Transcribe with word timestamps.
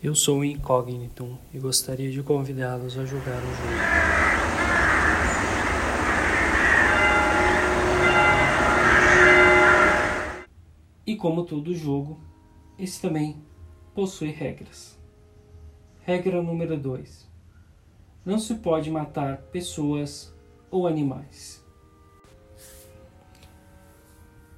Eu 0.00 0.14
sou 0.14 0.38
o 0.38 0.44
Incógnito 0.44 1.36
e 1.52 1.58
gostaria 1.58 2.08
de 2.08 2.22
convidá-los 2.22 2.96
a 2.96 3.04
jogar 3.04 3.38
o 3.38 3.46
jogo. 3.46 3.98
E 11.04 11.16
como 11.16 11.44
todo 11.44 11.74
jogo, 11.74 12.20
esse 12.78 13.02
também 13.02 13.42
possui 13.92 14.30
regras. 14.30 14.96
Regra 16.02 16.40
número 16.40 16.78
2: 16.78 17.28
Não 18.24 18.38
se 18.38 18.54
pode 18.54 18.92
matar 18.92 19.38
pessoas 19.50 20.32
ou 20.70 20.86
animais. 20.86 21.60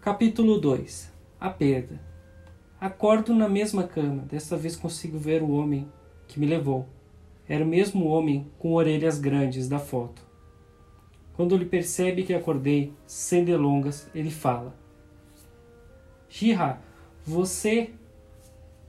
Capítulo 0.02 0.60
2 0.60 1.10
A 1.40 1.48
perda. 1.48 2.09
Acordo 2.80 3.34
na 3.34 3.46
mesma 3.46 3.82
cama. 3.82 4.22
Desta 4.22 4.56
vez 4.56 4.74
consigo 4.74 5.18
ver 5.18 5.42
o 5.42 5.50
homem 5.50 5.86
que 6.26 6.40
me 6.40 6.46
levou. 6.46 6.86
Era 7.46 7.62
o 7.62 7.68
mesmo 7.68 8.06
homem 8.06 8.50
com 8.58 8.72
orelhas 8.72 9.18
grandes 9.18 9.68
da 9.68 9.78
foto. 9.78 10.22
Quando 11.34 11.54
ele 11.54 11.66
percebe 11.66 12.22
que 12.22 12.32
acordei, 12.32 12.94
sem 13.06 13.44
delongas, 13.44 14.08
ele 14.14 14.30
fala: 14.30 14.74
Shira, 16.26 16.80
você 17.22 17.90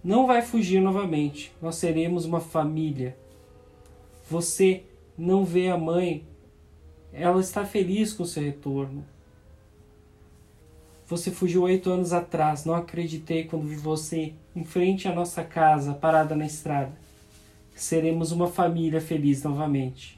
não 0.02 0.26
vai 0.26 0.42
fugir 0.42 0.80
novamente. 0.80 1.52
Nós 1.62 1.76
seremos 1.76 2.24
uma 2.24 2.40
família. 2.40 3.18
Você 4.30 4.86
não 5.18 5.44
vê 5.44 5.68
a 5.68 5.78
mãe. 5.78 6.26
Ela 7.12 7.42
está 7.42 7.66
feliz 7.66 8.14
com 8.14 8.24
seu 8.24 8.42
retorno. 8.42 9.06
Você 11.12 11.30
fugiu 11.30 11.64
oito 11.64 11.92
anos 11.92 12.14
atrás. 12.14 12.64
Não 12.64 12.74
acreditei 12.74 13.44
quando 13.44 13.68
vi 13.68 13.76
você 13.76 14.34
em 14.56 14.64
frente 14.64 15.10
à 15.10 15.14
nossa 15.14 15.44
casa, 15.44 15.94
parada 15.94 16.38
na 16.38 16.46
estrada. 16.46 16.98
Seremos 17.76 18.32
uma 18.32 18.48
família 18.48 19.02
feliz 19.02 19.44
novamente. 19.44 20.18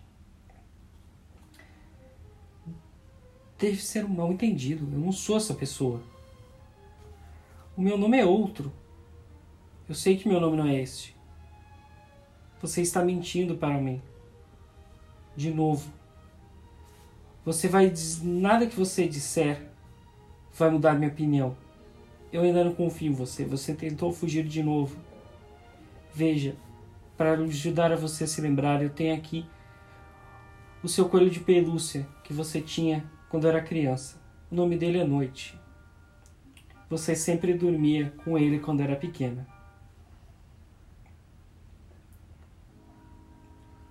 Deve 3.57 3.81
ser 3.81 4.05
um 4.05 4.09
mal 4.09 4.31
entendido. 4.31 4.87
Eu 4.93 4.99
não 4.99 5.11
sou 5.11 5.35
essa 5.35 5.55
pessoa. 5.55 5.99
O 7.75 7.81
meu 7.81 7.97
nome 7.97 8.19
é 8.19 8.25
outro. 8.25 8.71
Eu 9.89 9.95
sei 9.95 10.15
que 10.15 10.29
meu 10.29 10.39
nome 10.39 10.57
não 10.57 10.67
é 10.67 10.79
este. 10.79 11.15
Você 12.61 12.83
está 12.83 13.03
mentindo 13.03 13.55
para 13.55 13.81
mim. 13.81 13.99
De 15.35 15.49
novo. 15.49 15.91
Você 17.43 17.67
vai. 17.67 17.91
Nada 18.21 18.67
que 18.67 18.75
você 18.75 19.07
disser 19.07 19.72
vai 20.63 20.71
mudar 20.71 20.93
minha 20.93 21.11
opinião. 21.11 21.55
Eu 22.31 22.41
ainda 22.41 22.63
não 22.63 22.73
confio 22.73 23.11
em 23.11 23.15
você. 23.15 23.43
Você 23.45 23.73
tentou 23.73 24.11
fugir 24.11 24.45
de 24.45 24.63
novo. 24.63 24.97
Veja, 26.13 26.55
para 27.17 27.33
ajudar 27.33 27.91
a 27.91 27.95
você 27.95 28.23
a 28.23 28.27
se 28.27 28.39
lembrar, 28.41 28.81
eu 28.81 28.89
tenho 28.89 29.15
aqui 29.15 29.45
o 30.81 30.87
seu 30.87 31.07
coelho 31.07 31.29
de 31.29 31.39
pelúcia 31.39 32.07
que 32.23 32.33
você 32.33 32.61
tinha 32.61 33.03
quando 33.29 33.47
era 33.47 33.61
criança. 33.61 34.21
O 34.49 34.55
nome 34.55 34.77
dele 34.77 34.99
é 34.99 35.03
Noite. 35.03 35.59
Você 36.89 37.15
sempre 37.15 37.53
dormia 37.53 38.13
com 38.23 38.37
ele 38.37 38.59
quando 38.59 38.81
era 38.81 38.95
pequena. 38.95 39.47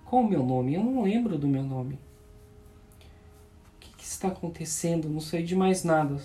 Qual 0.05 0.23
o 0.23 0.29
meu 0.29 0.43
nome? 0.43 0.75
Eu 0.75 0.83
não 0.83 1.03
lembro 1.03 1.37
do 1.37 1.47
meu 1.47 1.63
nome 1.63 1.99
que 4.03 4.09
está 4.09 4.27
acontecendo? 4.27 5.07
Não 5.07 5.21
sei 5.21 5.43
de 5.43 5.55
mais 5.55 5.85
nada. 5.85 6.17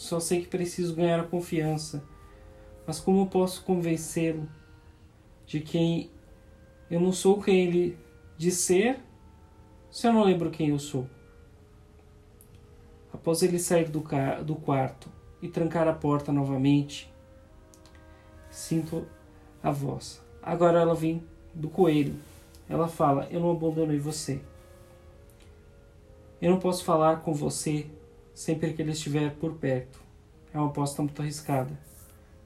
Só 0.00 0.18
sei 0.18 0.40
que 0.40 0.48
preciso 0.48 0.94
ganhar 0.94 1.20
a 1.20 1.26
confiança. 1.26 2.02
Mas 2.86 2.98
como 2.98 3.20
eu 3.20 3.26
posso 3.26 3.62
convencê-lo 3.62 4.48
de 5.44 5.60
quem 5.60 6.10
eu 6.90 6.98
não 6.98 7.12
sou 7.12 7.38
quem 7.42 7.66
ele 7.66 7.98
diz 8.38 8.54
ser 8.54 8.98
se 9.90 10.06
eu 10.06 10.12
não 10.14 10.24
lembro 10.24 10.50
quem 10.50 10.70
eu 10.70 10.78
sou? 10.78 11.06
Após 13.12 13.42
ele 13.42 13.58
sair 13.58 13.90
do, 13.90 14.02
do 14.42 14.56
quarto 14.56 15.10
e 15.42 15.48
trancar 15.48 15.86
a 15.86 15.92
porta 15.92 16.32
novamente, 16.32 17.12
sinto 18.50 19.06
a 19.62 19.70
voz. 19.70 20.24
Agora 20.42 20.80
ela 20.80 20.94
vem 20.94 21.22
do 21.52 21.68
coelho. 21.68 22.14
Ela 22.70 22.88
fala: 22.88 23.28
Eu 23.30 23.40
não 23.40 23.50
abandonei 23.50 23.98
você. 23.98 24.40
Eu 26.40 26.52
não 26.52 26.58
posso 26.58 26.84
falar 26.84 27.20
com 27.20 27.34
você 27.34 27.86
sempre 28.40 28.72
que 28.72 28.80
ele 28.80 28.92
estiver 28.92 29.34
por 29.34 29.52
perto. 29.56 30.00
É 30.50 30.56
uma 30.56 30.68
aposta 30.68 31.02
muito 31.02 31.20
arriscada. 31.20 31.78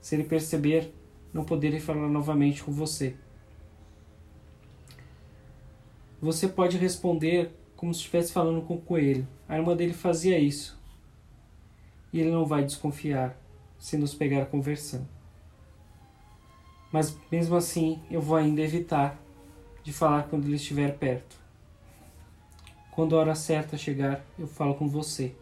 Se 0.01 0.17
ele 0.17 0.25
perceber, 0.25 0.93
não 1.33 1.45
poderei 1.45 1.79
falar 1.79 2.09
novamente 2.09 2.65
com 2.65 2.73
você. 2.73 3.15
Você 6.21 6.49
pode 6.49 6.77
responder 6.77 7.55
como 7.77 7.95
se 7.95 8.01
estivesse 8.01 8.33
falando 8.33 8.61
com 8.63 8.75
o 8.75 8.81
coelho. 8.81 9.25
A 9.49 9.57
irmã 9.57 9.77
dele 9.77 9.93
fazia 9.93 10.37
isso. 10.37 10.77
E 12.13 12.19
ele 12.19 12.33
não 12.33 12.45
vai 12.45 12.65
desconfiar 12.65 13.39
se 13.79 13.97
nos 13.97 14.17
pegar 14.17 14.47
conversando. 14.47 15.07
Mas 16.91 17.17
mesmo 17.31 17.55
assim, 17.55 18.03
eu 18.11 18.21
vou 18.21 18.37
ainda 18.37 18.63
evitar 18.63 19.17
de 19.85 19.93
falar 19.93 20.25
quando 20.25 20.47
ele 20.47 20.57
estiver 20.57 20.99
perto. 20.99 21.37
Quando 22.91 23.15
a 23.15 23.21
hora 23.21 23.35
certa 23.37 23.77
chegar, 23.77 24.25
eu 24.37 24.49
falo 24.49 24.75
com 24.75 24.89
você. 24.89 25.37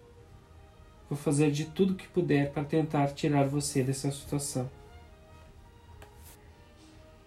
Vou 1.13 1.19
fazer 1.19 1.51
de 1.51 1.67
tudo 1.67 1.95
que 1.95 2.09
puder 2.09 2.53
para 2.53 2.65
tentar 2.65 3.09
tirar 3.09 3.47
você 3.47 3.85
dessa 3.85 4.11
situação. 4.11 4.71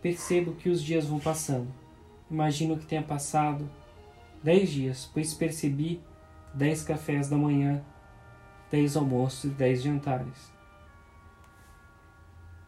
Percebo 0.02 0.56
que 0.56 0.70
os 0.70 0.82
dias 0.82 1.06
vão 1.06 1.20
passando. 1.20 1.72
Imagino 2.28 2.80
que 2.80 2.86
tenha 2.88 3.04
passado 3.04 3.70
dez 4.42 4.72
dias, 4.72 5.08
pois 5.14 5.36
percebi 5.36 6.02
dez 6.52 6.82
cafés 6.82 7.30
da 7.30 7.38
manhã, 7.38 7.80
dez 8.72 8.98
almoços 8.98 9.52
e 9.52 9.54
dez 9.54 9.84
jantares. 9.84 10.52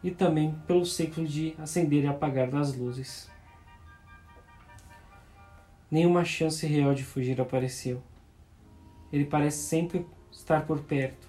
E 0.04 0.12
também 0.12 0.54
pelo 0.68 0.86
ciclo 0.86 1.26
de 1.26 1.52
acender 1.58 2.04
e 2.04 2.06
apagar 2.06 2.48
das 2.48 2.76
luzes. 2.76 3.28
Nenhuma 5.90 6.24
chance 6.24 6.64
real 6.64 6.94
de 6.94 7.02
fugir 7.02 7.40
apareceu. 7.40 8.00
Ele 9.12 9.24
parece 9.24 9.64
sempre 9.64 10.06
estar 10.30 10.66
por 10.66 10.80
perto. 10.80 11.28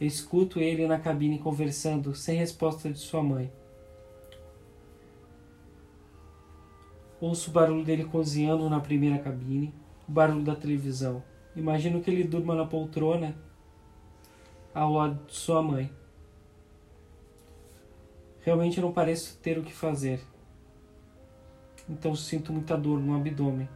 Eu 0.00 0.06
escuto 0.06 0.60
ele 0.60 0.86
na 0.86 0.98
cabine 0.98 1.38
conversando, 1.38 2.14
sem 2.14 2.36
resposta 2.36 2.90
de 2.90 2.98
sua 2.98 3.22
mãe. 3.22 3.50
Ouço 7.18 7.48
o 7.50 7.52
barulho 7.52 7.82
dele 7.82 8.04
cozinhando 8.04 8.68
na 8.68 8.78
primeira 8.78 9.18
cabine, 9.18 9.72
o 10.06 10.12
barulho 10.12 10.44
da 10.44 10.54
televisão. 10.54 11.22
Imagino 11.54 12.02
que 12.02 12.10
ele 12.10 12.24
durma 12.24 12.54
na 12.54 12.66
poltrona 12.66 13.34
ao 14.74 14.92
lado 14.92 15.24
de 15.26 15.34
sua 15.34 15.62
mãe. 15.62 15.90
Realmente 18.42 18.80
não 18.80 18.92
pareço 18.92 19.38
ter 19.38 19.58
o 19.58 19.62
que 19.62 19.72
fazer. 19.72 20.20
Então 21.88 22.14
sinto 22.14 22.52
muita 22.52 22.76
dor 22.76 23.00
no 23.00 23.16
abdômen, 23.16 23.68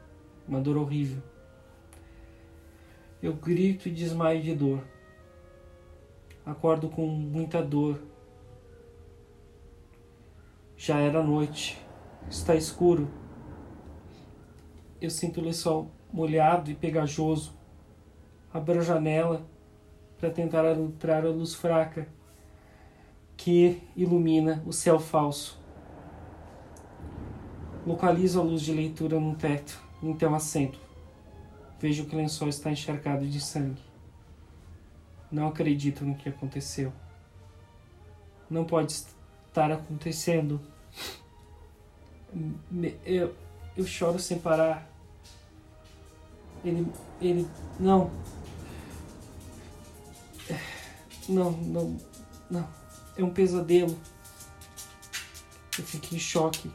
uma 0.47 0.61
dor 0.61 0.77
horrível. 0.77 1.23
Eu 3.23 3.35
grito 3.35 3.87
e 3.87 3.93
desmaio 3.93 4.43
de 4.43 4.55
dor. 4.55 4.83
Acordo 6.45 6.89
com 6.89 7.07
muita 7.07 7.63
dor. 7.63 8.01
Já 10.75 10.99
era 10.99 11.23
noite, 11.23 11.79
está 12.31 12.55
escuro. 12.55 13.11
Eu 14.99 15.11
sinto 15.11 15.39
o 15.39 15.45
lençol 15.45 15.91
molhado 16.11 16.71
e 16.71 16.75
pegajoso. 16.75 17.53
Abro 18.53 18.79
a 18.79 18.83
janela 18.83 19.47
para 20.19 20.31
tentar 20.31 20.65
entrar 20.77 21.25
a 21.25 21.31
luz 21.31 21.55
fraca 21.55 22.09
que 23.37 23.83
ilumina 23.95 24.63
o 24.67 24.73
céu 24.73 24.99
falso. 24.99 25.61
Localizo 27.87 28.41
a 28.41 28.43
luz 28.43 28.63
de 28.63 28.73
leitura 28.73 29.21
no 29.21 29.34
teto, 29.34 29.78
teu 30.19 30.34
assento. 30.34 30.90
Vejo 31.80 32.04
que 32.04 32.15
o 32.15 32.18
lençol 32.18 32.48
está 32.48 32.71
encharcado 32.71 33.27
de 33.27 33.41
sangue. 33.41 33.82
Não 35.30 35.48
acredito 35.48 36.04
no 36.04 36.15
que 36.15 36.28
aconteceu. 36.28 36.92
Não 38.48 38.65
pode 38.65 38.92
estar 38.92 39.72
acontecendo. 39.72 40.60
Eu, 43.04 43.34
eu 43.77 43.86
choro 43.86 44.18
sem 44.18 44.38
parar. 44.38 44.88
Ele. 46.65 46.86
Ele. 47.21 47.48
Não. 47.78 48.10
Não, 51.28 51.53
não. 51.53 52.00
Não. 52.50 52.68
É 53.16 53.24
um 53.24 53.30
pesadelo. 53.30 53.98
Eu 55.78 55.84
fico 55.84 56.15
em 56.15 56.18
choque 56.18 56.71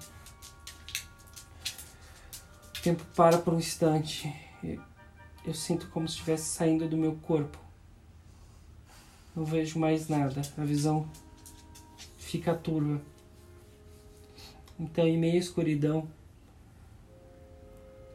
tempo 2.85 3.03
para 3.15 3.39
por 3.39 3.51
um 3.51 3.57
instante. 3.57 4.31
Eu 5.45 5.53
sinto 5.53 5.87
como 5.89 6.07
se 6.07 6.15
estivesse 6.15 6.45
saindo 6.45 6.87
do 6.87 6.97
meu 6.97 7.15
corpo. 7.17 7.57
Não 9.35 9.45
vejo 9.45 9.77
mais 9.77 10.07
nada. 10.07 10.41
A 10.57 10.63
visão 10.63 11.07
fica 12.17 12.55
turva. 12.55 13.01
Então, 14.79 15.05
em 15.05 15.17
meio 15.17 15.35
à 15.35 15.37
escuridão, 15.37 16.07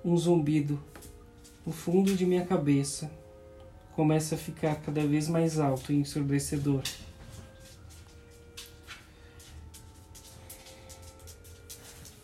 um 0.04 0.16
zumbido 0.16 0.82
no 1.64 1.72
fundo 1.72 2.16
de 2.16 2.24
minha 2.24 2.44
cabeça 2.44 3.10
começa 3.94 4.34
a 4.34 4.38
ficar 4.38 4.76
cada 4.76 5.06
vez 5.06 5.28
mais 5.28 5.58
alto 5.58 5.92
e 5.92 5.96
ensurdecedor. 5.96 6.82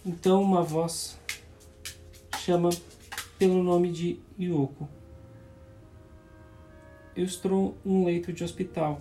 Então 0.05 0.41
uma 0.41 0.63
voz 0.63 1.19
chama 2.39 2.71
pelo 3.39 3.63
nome 3.63 3.93
de 3.93 4.19
Yoko. 4.41 4.89
Eu 7.15 7.25
estou 7.25 7.77
um 7.85 8.05
leito 8.05 8.33
de 8.33 8.43
hospital. 8.43 9.01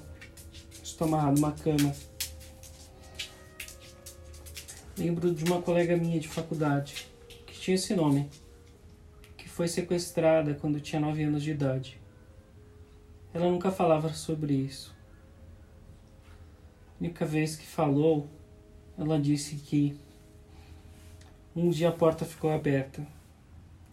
Estou 0.83 1.07
amarrado 1.07 1.39
numa 1.39 1.51
cama. 1.51 1.93
Lembro 4.97 5.33
de 5.33 5.43
uma 5.45 5.61
colega 5.61 5.97
minha 5.97 6.19
de 6.19 6.27
faculdade 6.27 7.07
que 7.45 7.59
tinha 7.59 7.75
esse 7.75 7.93
nome, 7.93 8.29
que 9.37 9.47
foi 9.49 9.67
sequestrada 9.67 10.53
quando 10.53 10.79
tinha 10.79 10.99
9 10.99 11.23
anos 11.23 11.43
de 11.43 11.51
idade. 11.51 11.99
Ela 13.33 13.49
nunca 13.49 13.71
falava 13.71 14.13
sobre 14.13 14.53
isso. 14.53 14.95
A 16.95 17.03
única 17.03 17.25
vez 17.25 17.57
que 17.57 17.65
falou, 17.65 18.29
ela 18.97 19.19
disse 19.19 19.55
que 19.55 19.97
um 21.53 21.69
dia 21.69 21.89
a 21.89 21.91
porta 21.91 22.23
ficou 22.23 22.51
aberta 22.51 23.05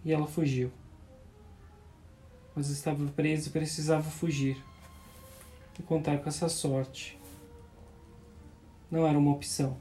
e 0.05 0.13
ela 0.13 0.27
fugiu. 0.27 0.71
Mas 2.55 2.69
estava 2.69 3.05
presa 3.13 3.49
e 3.49 3.53
precisava 3.53 4.11
fugir. 4.11 4.63
E 5.79 5.83
contar 5.83 6.19
com 6.19 6.29
essa 6.29 6.49
sorte 6.49 7.19
não 8.91 9.07
era 9.07 9.19
uma 9.19 9.33
opção. 9.33 9.79